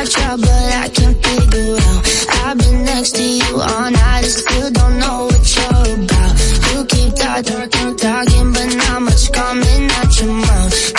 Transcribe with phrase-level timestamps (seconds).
[0.00, 2.06] I've but I can't figure out.
[2.46, 6.32] I've been next to you all night, I still don't know what you're about.
[6.72, 10.89] You keep talking, talking, but not much coming out your mouth.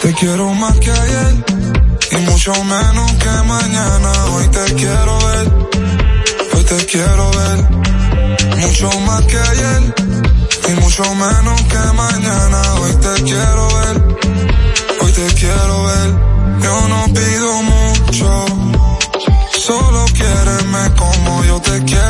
[0.00, 1.44] Te quiero más que ayer
[2.12, 4.12] y mucho menos que mañana.
[4.26, 5.52] Hoy te quiero ver,
[6.54, 7.58] hoy te quiero ver.
[8.58, 9.94] Mucho más que ayer
[10.68, 12.74] y mucho menos que mañana.
[12.80, 14.02] Hoy te quiero ver,
[15.00, 16.10] hoy te quiero ver.
[16.62, 18.46] Yo no pido mucho,
[19.58, 22.09] solo quiéreme como yo te quiero.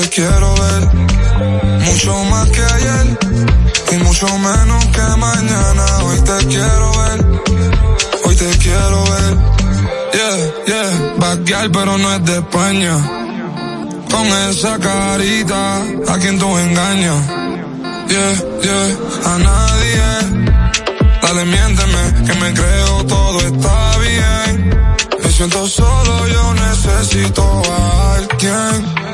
[0.00, 0.82] te quiero ver
[1.86, 3.18] mucho más que ayer
[3.92, 5.84] y mucho menos que mañana.
[6.04, 7.26] Hoy te quiero ver,
[8.24, 9.32] hoy te quiero ver.
[10.16, 10.36] Yeah,
[10.66, 12.94] yeah, backyard pero no es de España.
[14.10, 17.22] Con esa carita, a quien tú engañas.
[18.08, 18.34] Yeah,
[18.64, 20.08] yeah, a nadie.
[21.22, 24.78] Dale, miénteme, que me creo todo está bien.
[25.22, 29.06] Me siento solo, yo necesito a alguien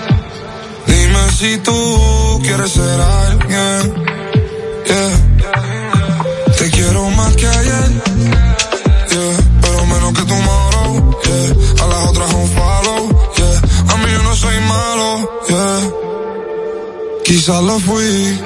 [1.43, 3.83] si tú quieres ser alguien.
[4.91, 5.15] Yeah.
[6.57, 7.91] Te quiero más que ayer.
[9.13, 9.37] Yeah.
[9.63, 10.83] Pero menos que tu moro.
[11.27, 11.83] Yeah.
[11.83, 13.03] A las otras un follow.
[13.39, 13.93] Yeah.
[13.93, 15.09] A mí yo no soy malo.
[15.49, 15.81] Yeah.
[17.25, 18.41] Quizás lo fui,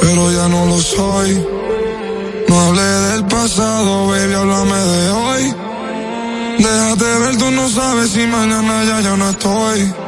[0.00, 1.30] pero ya no lo soy.
[2.48, 5.54] No hablé del pasado, baby, háblame de hoy.
[6.58, 10.07] Déjate ver, tú no sabes si mañana ya yo no estoy.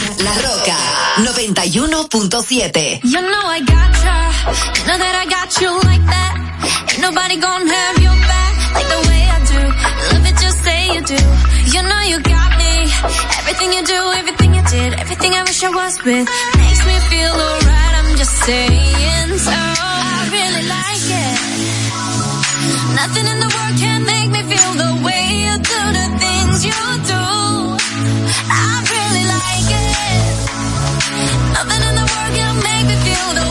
[0.23, 0.77] La Roca
[1.17, 2.99] 91.7.
[3.03, 4.15] You know I gotcha,
[4.77, 6.33] you know that I got you like that.
[6.93, 9.61] Ain't nobody gonna have your back like the way I do.
[10.13, 11.17] Love it just say you do.
[11.73, 12.85] You know you got me.
[13.41, 16.29] Everything you do, everything you did, everything I wish I was with
[16.61, 17.93] makes me feel alright.
[17.97, 19.49] I'm just saying so.
[19.49, 21.37] I really like it.
[22.93, 26.77] Nothing in the world can make me feel the way you do the things you
[27.09, 27.21] do.
[32.63, 33.50] Make me feel the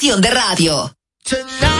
[0.00, 0.96] Estación de radio.
[1.30, 1.79] I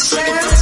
[0.00, 0.59] Princess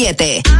[0.00, 0.59] 7.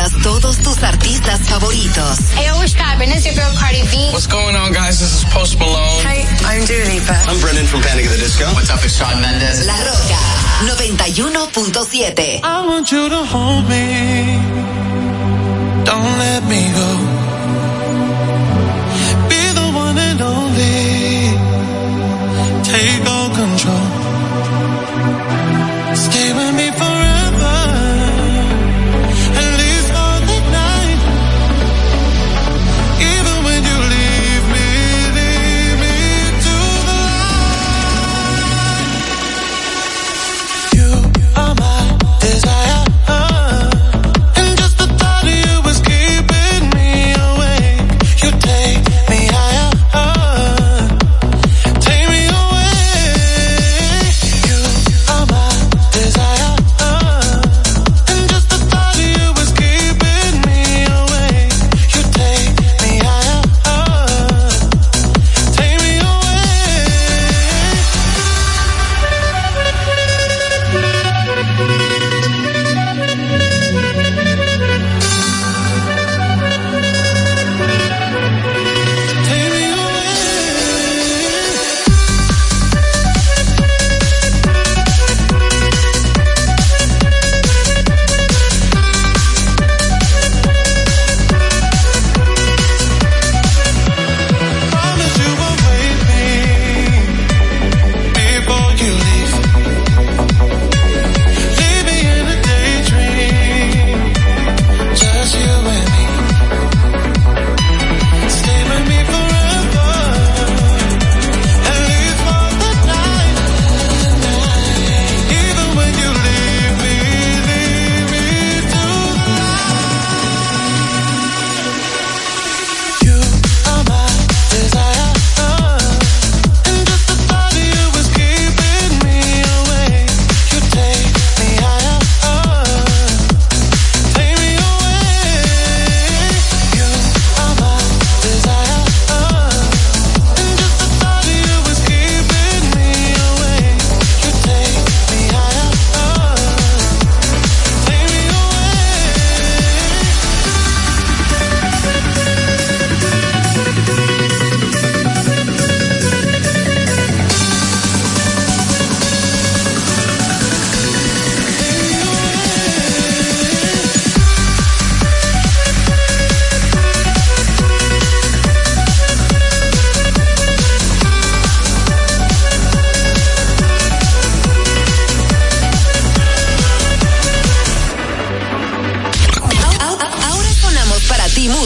[0.00, 2.18] Escuchas todos tus artistas favoritos.
[2.34, 3.10] Hey, what's poppin'?
[3.12, 4.10] It's your girl Cardi B.
[4.12, 5.00] What's going on, guys?
[5.00, 6.02] This is Post Malone.
[6.04, 7.16] Hi, I'm Dua Lipa.
[7.28, 8.46] I'm Brendan from Panic at the Disco.
[8.54, 8.82] What's up?
[8.84, 9.66] It's Shawn Mendes.
[9.66, 10.20] La Roca
[10.64, 12.40] 91.7.
[12.42, 14.38] I want you to hold me.
[15.84, 17.19] Don't let me go.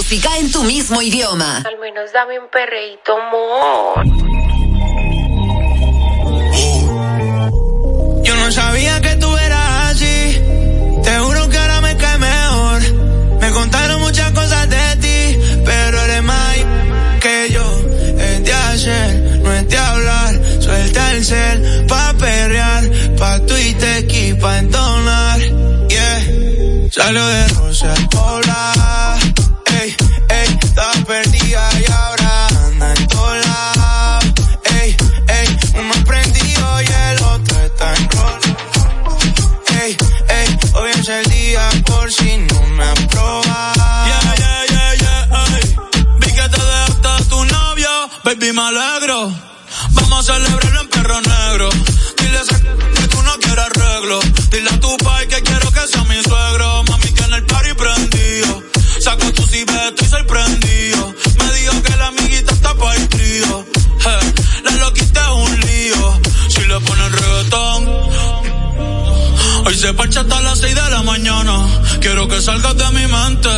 [0.05, 1.63] Música en tu mismo idioma.
[1.65, 4.05] Al menos dame un perreíto, amor.
[8.23, 10.43] Yo no sabía que tú eras así.
[11.03, 12.83] Te juro que ahora me cae mejor.
[13.41, 16.57] Me contaron muchas cosas de ti, pero eres más
[17.23, 17.65] que yo.
[18.19, 20.41] Es de hacer, no es de hablar.
[20.61, 22.85] Suelta el cel pa' perrear,
[23.17, 25.41] pa' Twitter y pa' entonar.
[25.89, 26.91] Yeah.
[26.91, 27.95] Salió de Rosa
[48.45, 49.33] baby, me alegro.
[49.91, 51.69] Vamos a celebrarlo en perro negro.
[52.19, 54.21] Dile a que tú no quieres arreglo.
[54.51, 56.85] Dile a tu pai que quiero que sea mi suegro.
[56.85, 58.63] Mami, que en el party prendido.
[59.01, 60.74] Saco tu cibeta y sorprendido.
[69.85, 71.67] Se parcha hasta las 6 de la mañana.
[72.01, 73.51] Quiero que salgas de mi mente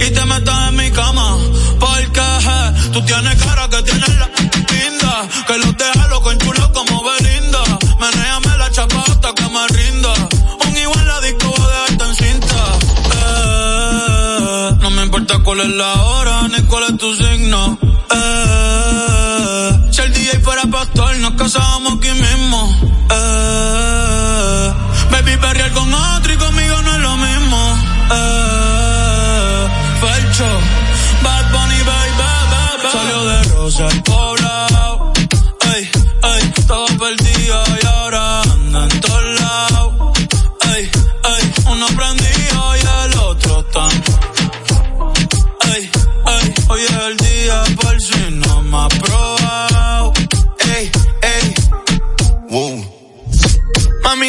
[0.00, 1.36] y te metas en mi cama.
[1.78, 4.28] Porque eh, tú tienes cara que tienes la
[4.72, 5.28] linda.
[5.46, 7.62] Que los deja loco en chulo como Belinda.
[8.00, 10.14] Menéame la chapa hasta que me rinda.
[10.66, 12.62] Un igual la disco voy a dejarte en cinta.
[13.14, 16.07] Eh, no me importa cuál es la hora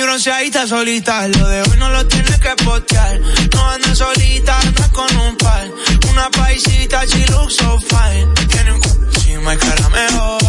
[0.09, 3.19] bronceadita solita, lo de hoy no lo tienes que postear.
[3.53, 5.69] No andas solita, andas con un par.
[6.09, 8.27] Una paisita, she looks fine.
[8.47, 10.41] Tiene un encima y cara mejor.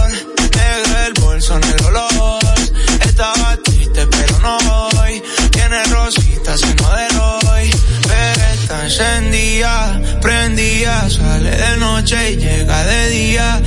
[0.56, 2.72] Negro el bolso, negro los.
[3.04, 4.56] Estaba triste, pero no
[4.98, 5.22] hoy.
[5.50, 7.70] Tiene rositas y no de hoy.
[8.08, 11.10] Pero está encendida, prendida.
[11.10, 13.62] Sale de noche y llega de día.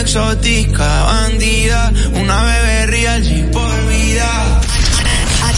[0.00, 1.92] Exótica, bandida.
[2.14, 4.60] Una bebé real por vida.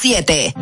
[0.00, 0.59] 91.7.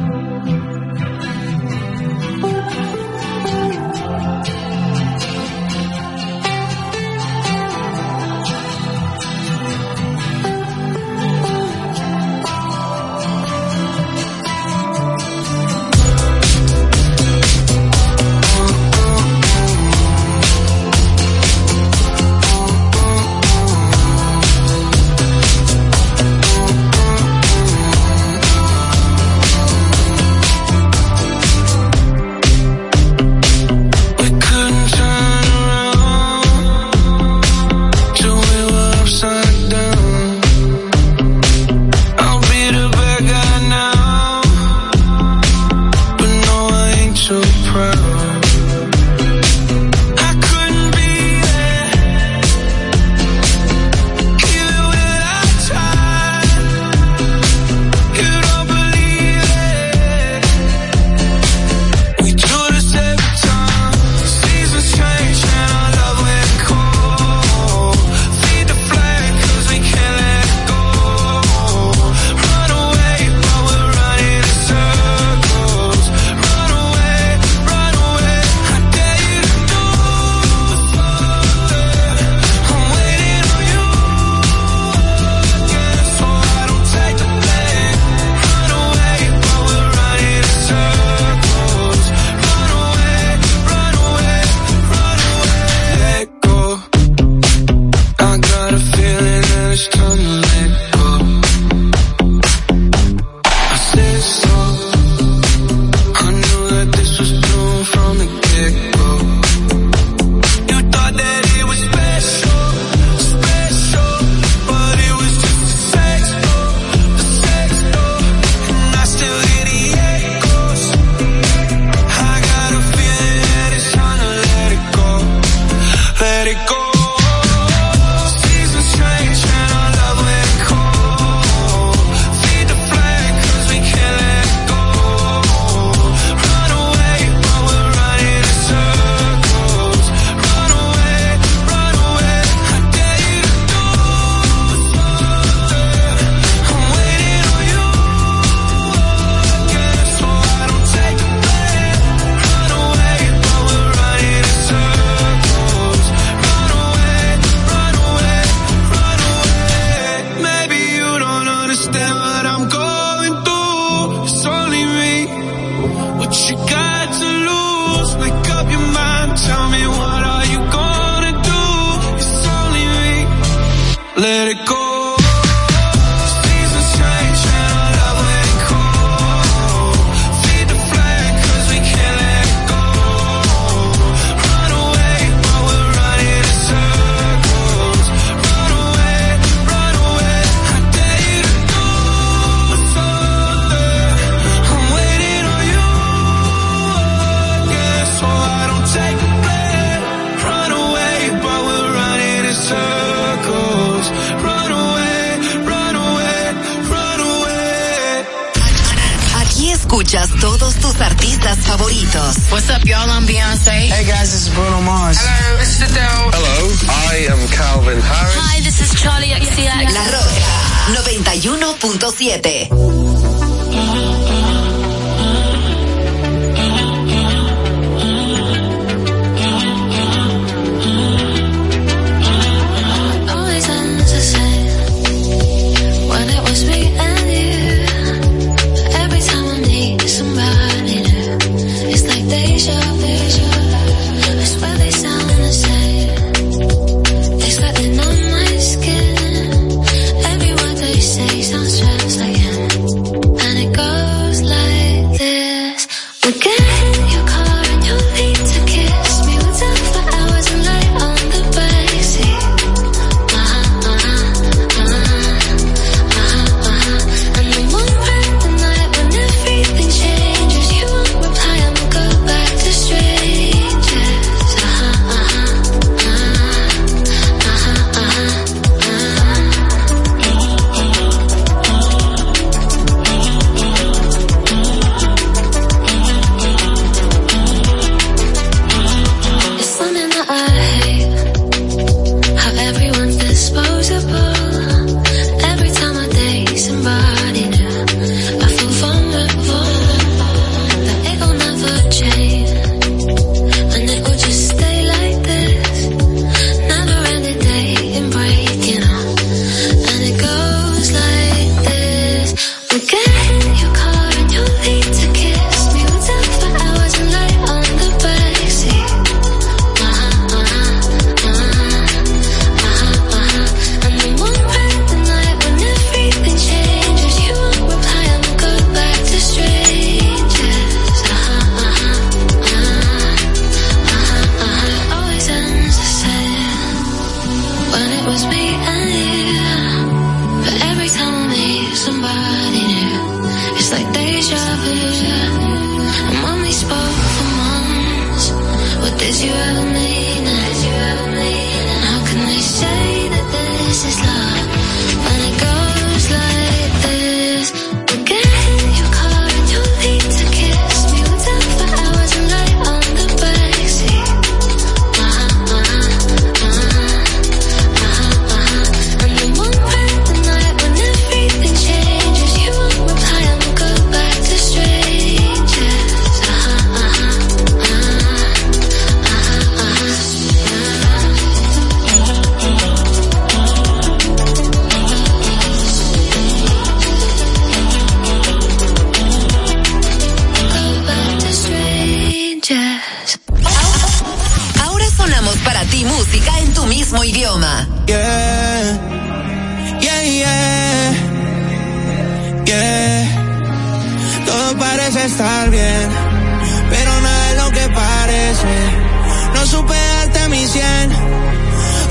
[409.59, 410.93] superarte mi 100.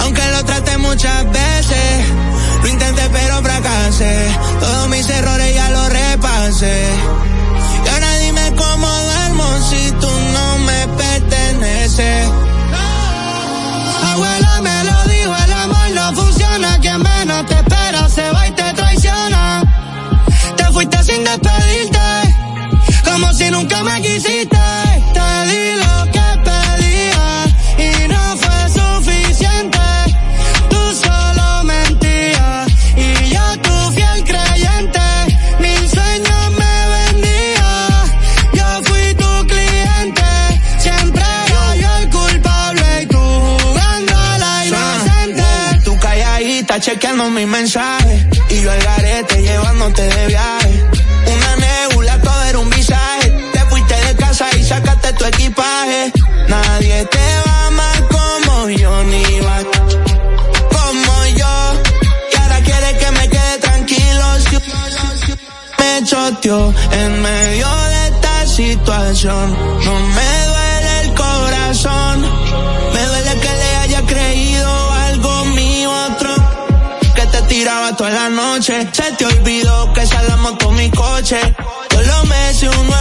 [0.02, 1.90] Aunque lo traté muchas veces,
[2.62, 4.16] lo intenté pero fracasé.
[4.60, 6.80] Todos mis errores ya los repasé.
[7.86, 12.47] Y ahora dime cómo duermo si tú no me perteneces.
[49.88, 50.84] ponte de viaje.
[51.34, 53.28] Una nebula, todo era un visaje.
[53.54, 56.12] Te fuiste de casa y sacaste tu equipaje.
[56.48, 59.58] Nadie te va más como yo ni va
[60.76, 61.54] como yo.
[62.32, 64.26] Y ahora quiere que me quede tranquilo.
[64.46, 64.58] Si
[65.80, 69.46] me choteó en medio de esta situación.
[69.86, 70.07] No
[78.78, 81.40] Se te olvidó que salamos con mi coche.
[81.90, 82.97] Yo lo me uno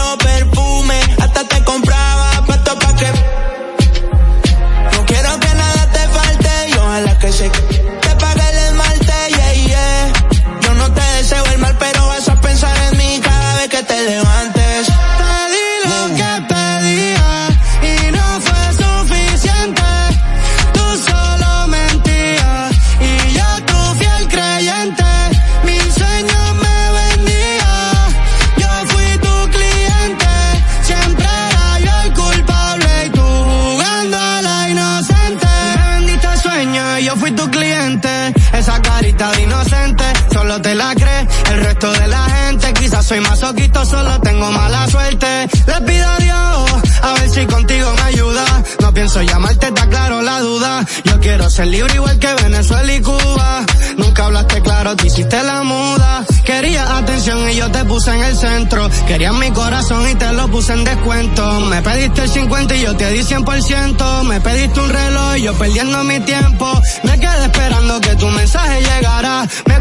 [51.57, 53.65] ser libre igual que Venezuela y Cuba.
[53.97, 56.23] Nunca hablaste claro, te hiciste la muda.
[56.45, 58.91] Quería atención y yo te puse en el centro.
[59.07, 61.61] Querías mi corazón y te lo puse en descuento.
[61.61, 64.23] Me pediste el 50 y yo te di 100%.
[64.25, 66.71] Me pediste un reloj y yo perdiendo mi tiempo.
[67.05, 69.49] Me quedé esperando que tu mensaje llegara.
[69.67, 69.77] Me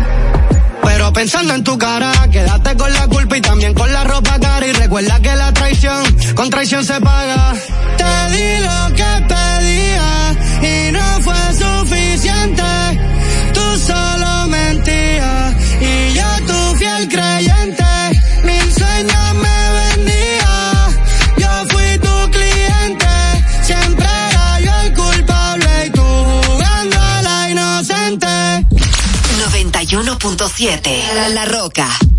[0.81, 4.65] pero pensando en tu cara, quédate con la culpa y también con la ropa cara
[4.65, 6.03] y recuerda que la traición
[6.35, 7.53] con traición se paga.
[7.97, 9.44] Te di lo que te
[31.35, 32.14] La Roca.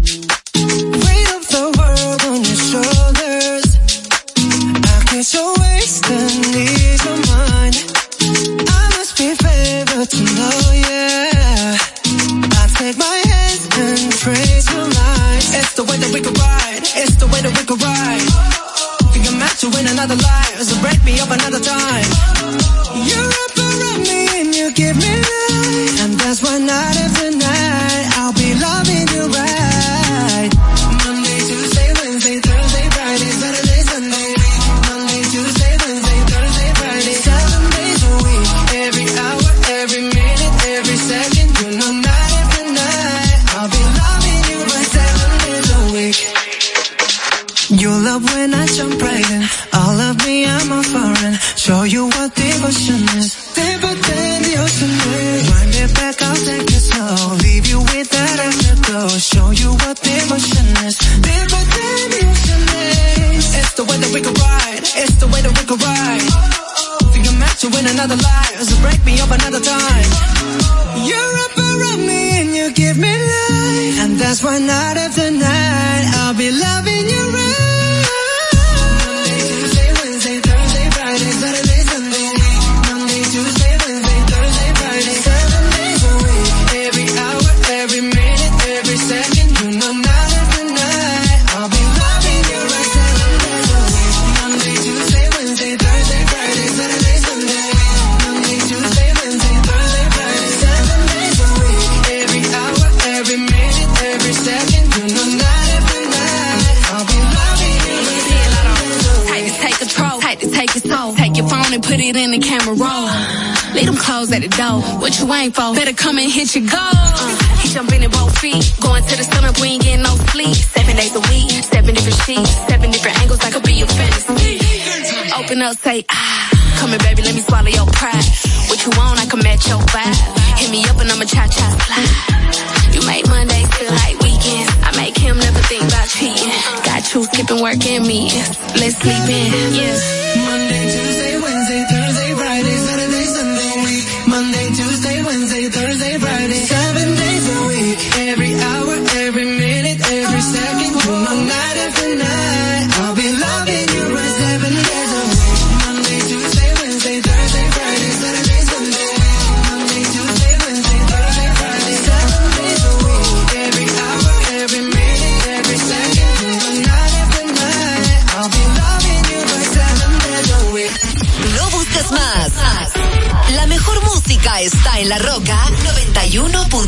[139.07, 139.76] sleeping.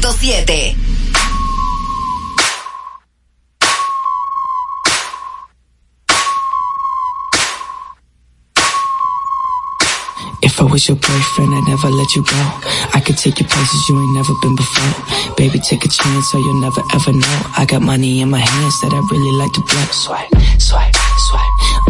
[0.01, 0.77] 91.7.
[10.41, 12.43] If I was your boyfriend, I'd never let you go.
[12.95, 15.35] I could take you places you ain't never been before.
[15.37, 17.39] Baby, take a chance or you'll never ever know.
[17.57, 19.85] I got money in my hands that I really like to blow.
[19.91, 20.98] Swipe, swipe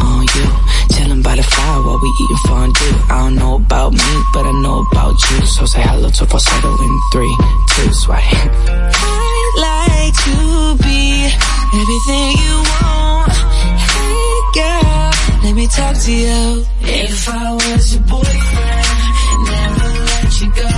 [0.03, 0.46] on you.
[0.94, 2.96] Chillin' by the fire while we eating fondue.
[3.09, 5.46] I don't know about me, but I know about you.
[5.46, 7.34] So say hello to falsetto in three,
[7.72, 8.22] two, swipe.
[8.32, 10.36] I'd like to
[10.84, 11.03] be
[11.80, 13.32] everything you want.
[13.92, 15.11] Hey girl,
[15.44, 16.64] let me talk to you.
[16.82, 18.88] If I was your boyfriend,
[19.51, 20.78] never let you go.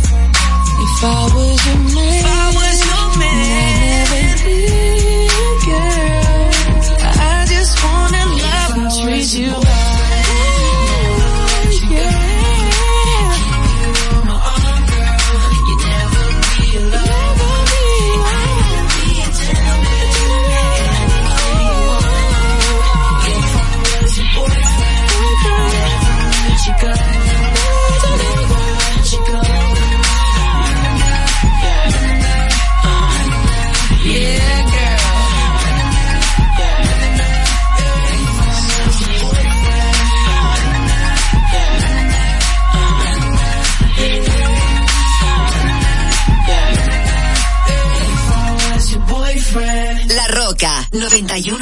[1.03, 2.20] I was a man,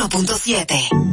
[0.09, 1.08] 91.7.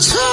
[0.00, 0.29] Sorry.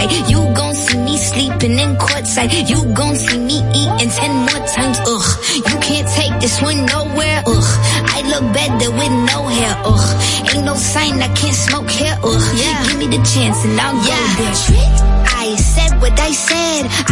[0.00, 2.26] You gon' see me sleeping in court.
[2.26, 2.52] Sight.
[2.68, 4.98] You gon' see me eating ten more times.
[5.06, 7.42] Ugh, you can't take this one nowhere.
[7.46, 7.70] Ugh,
[8.16, 9.74] I look better with no hair.
[9.84, 12.16] Ugh, ain't no sign I can't smoke here.
[12.24, 12.86] Ugh, yeah.
[12.88, 14.16] give me the chance and I'll yeah.
[14.16, 15.22] go there.
[15.44, 17.11] I said what I said.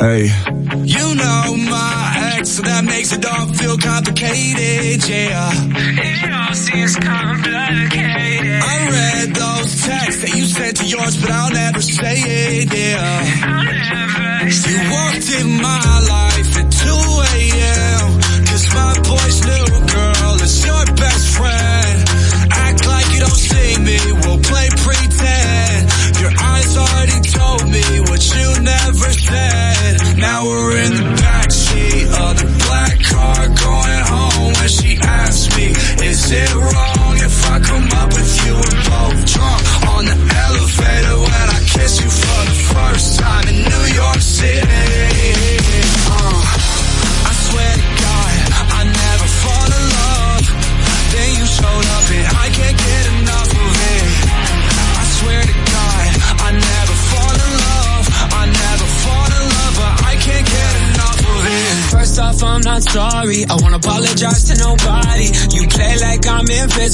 [0.00, 0.49] Hey.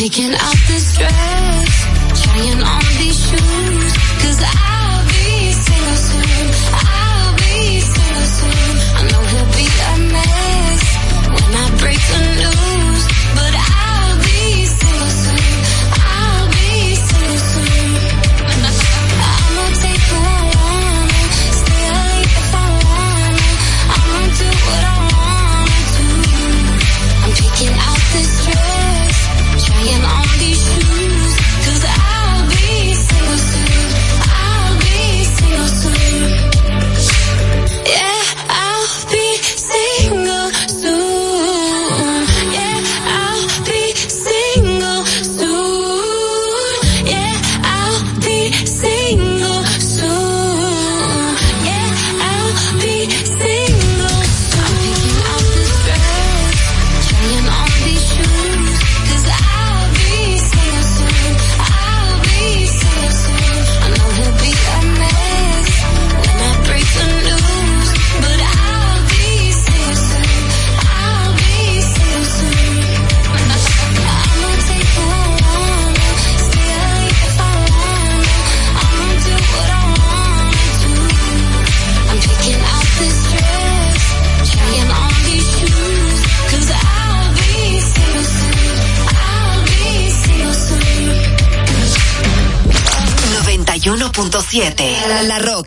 [0.00, 0.59] picking up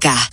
[0.04, 0.33] Marca.